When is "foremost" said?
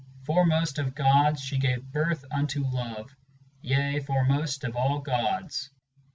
0.25-0.79, 3.99-4.63